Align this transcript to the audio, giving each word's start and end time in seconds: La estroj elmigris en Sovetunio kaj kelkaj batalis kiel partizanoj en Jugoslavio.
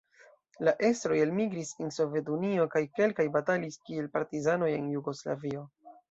La 0.67 0.71
estroj 0.87 1.17
elmigris 1.25 1.73
en 1.83 1.91
Sovetunio 1.97 2.65
kaj 2.75 2.81
kelkaj 2.99 3.25
batalis 3.35 3.77
kiel 3.89 4.07
partizanoj 4.15 4.71
en 4.79 4.89
Jugoslavio. 4.95 5.63